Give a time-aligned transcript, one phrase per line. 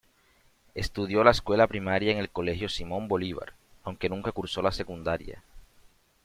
[0.73, 3.53] Estudió la escuela primaria en el Colegio Simón Bolívar,
[3.83, 5.43] aunque nunca cursó la secundaria.